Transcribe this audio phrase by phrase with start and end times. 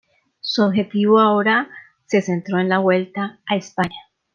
[0.39, 1.69] Su objetivo ahora,
[2.07, 3.99] se centró en la Vuelta a España.